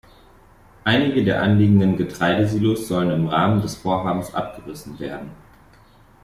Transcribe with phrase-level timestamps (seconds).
[0.83, 5.29] Einige der anliegenden Getreidesilos sollen im Rahmen des Vorhabens abgerissen werden.